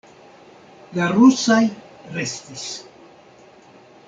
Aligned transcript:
La 0.99 1.09
rusaj 1.11 1.59
restis. 2.17 2.67